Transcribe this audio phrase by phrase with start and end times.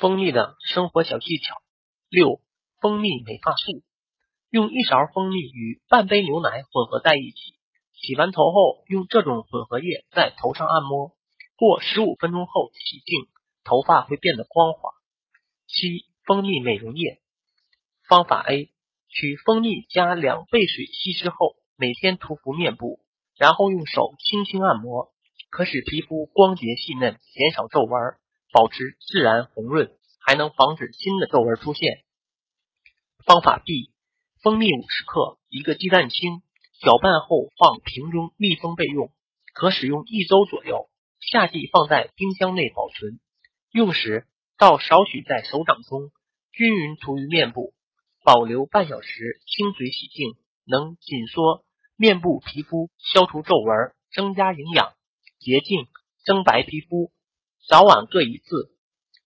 [0.00, 1.56] 蜂蜜的生活小技巧
[2.08, 2.40] 六：
[2.80, 3.82] 蜂蜜美发素。
[4.48, 7.58] 用一勺蜂蜜与半杯牛奶混合在一起，
[7.94, 11.16] 洗完头后用这种混合液在头上按摩，
[11.56, 13.26] 过十五分钟后洗净，
[13.64, 14.90] 头发会变得光滑。
[15.66, 17.20] 七：蜂蜜美容液。
[18.06, 18.70] 方法 A：
[19.08, 23.00] 取蜂蜜加两倍水稀释后，每天涂敷面部，
[23.36, 25.12] 然后用手轻轻按摩，
[25.50, 28.14] 可使皮肤光洁细嫩，减少皱纹。
[28.52, 29.90] 保持自然红润，
[30.20, 32.04] 还能防止新的皱纹出现。
[33.24, 33.92] 方法 B：
[34.42, 36.42] 蜂蜜五十克，一个鸡蛋清，
[36.80, 39.12] 搅拌后放瓶中密封备用，
[39.52, 40.88] 可使用一周左右。
[41.20, 43.20] 夏季放在冰箱内保存。
[43.70, 46.10] 用时倒少许在手掌中，
[46.52, 47.74] 均匀涂于面部，
[48.24, 51.64] 保留半小时，清水洗净，能紧缩
[51.96, 54.94] 面部皮肤，消除皱纹，增加营养，
[55.38, 55.86] 洁净，
[56.24, 57.12] 增白皮肤。
[57.66, 58.70] 早晚各一次，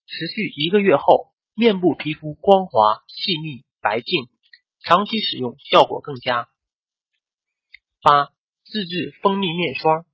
[0.05, 4.27] 持续一个月后，面部皮肤光滑、细腻、白净，
[4.81, 6.49] 长期使用效果更佳。
[8.01, 8.33] 八、
[8.65, 10.05] 自制蜂蜜面霜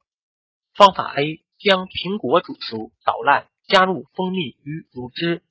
[0.76, 5.42] 方法 A：将苹果煮熟捣烂，加入蜂蜜与乳汁，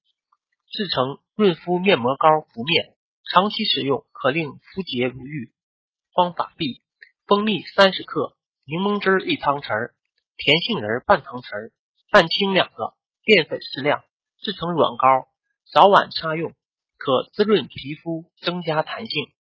[0.71, 2.95] 制成润肤面膜膏敷面，
[3.33, 5.53] 长期使用可令肤洁如玉。
[6.13, 6.81] 方法 B：
[7.27, 9.93] 蜂蜜三十克，柠檬汁一汤匙，
[10.37, 11.73] 甜杏仁半汤匙。
[12.11, 14.03] 蛋清两个，淀粉适量，
[14.41, 15.29] 制成软膏，
[15.71, 16.55] 早晚擦用，
[16.97, 19.31] 可滋润皮肤，增加弹性。